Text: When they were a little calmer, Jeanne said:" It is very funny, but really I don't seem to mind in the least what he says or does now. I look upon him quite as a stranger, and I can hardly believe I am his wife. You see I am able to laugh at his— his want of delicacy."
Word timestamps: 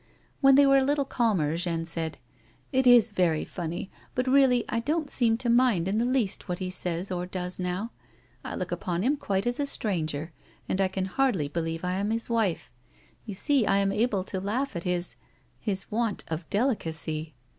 When 0.39 0.55
they 0.55 0.65
were 0.65 0.79
a 0.79 0.83
little 0.83 1.05
calmer, 1.05 1.55
Jeanne 1.55 1.85
said:" 1.85 2.17
It 2.71 2.87
is 2.87 3.11
very 3.11 3.45
funny, 3.45 3.91
but 4.15 4.25
really 4.25 4.65
I 4.67 4.79
don't 4.79 5.11
seem 5.11 5.37
to 5.37 5.47
mind 5.47 5.87
in 5.87 5.99
the 5.99 6.05
least 6.05 6.49
what 6.49 6.57
he 6.57 6.71
says 6.71 7.11
or 7.11 7.27
does 7.27 7.59
now. 7.59 7.91
I 8.43 8.55
look 8.55 8.71
upon 8.71 9.03
him 9.03 9.15
quite 9.15 9.45
as 9.45 9.59
a 9.59 9.67
stranger, 9.67 10.33
and 10.67 10.81
I 10.81 10.87
can 10.87 11.05
hardly 11.05 11.47
believe 11.47 11.85
I 11.85 11.97
am 11.97 12.09
his 12.09 12.31
wife. 12.31 12.71
You 13.27 13.35
see 13.35 13.63
I 13.67 13.77
am 13.77 13.91
able 13.91 14.23
to 14.23 14.39
laugh 14.41 14.75
at 14.75 14.85
his— 14.85 15.17
his 15.59 15.91
want 15.91 16.23
of 16.29 16.49
delicacy." 16.49 17.35